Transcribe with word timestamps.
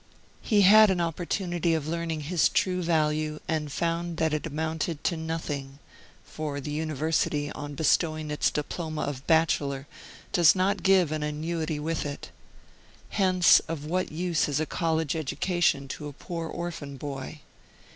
He 0.41 0.61
had 0.61 0.89
an 0.89 0.99
opportunity 0.99 1.75
of 1.75 1.87
learning 1.87 2.21
his 2.21 2.49
true 2.49 2.81
value, 2.81 3.39
and 3.47 3.71
found 3.71 4.17
that 4.17 4.33
it 4.33 4.47
amounted 4.47 5.03
to 5.03 5.15
nothing; 5.15 5.77
for 6.25 6.59
the 6.59 6.71
university, 6.71 7.51
on 7.51 7.75
bestowing 7.75 8.31
its 8.31 8.49
diploma 8.49 9.03
of 9.03 9.27
bachelor, 9.27 9.85
does 10.33 10.55
not 10.55 10.81
give 10.81 11.11
an 11.11 11.21
annuity 11.21 11.77
with 11.79 12.03
it. 12.03 12.31
Hence 13.09 13.59
of 13.67 13.85
what 13.85 14.11
use 14.11 14.49
is 14.49 14.59
a 14.59 14.65
college 14.65 15.15
education 15.15 15.87
to 15.89 16.07
a 16.07 16.13
poor 16.13 16.47
orphan 16.47 16.97
boy? 16.97 17.41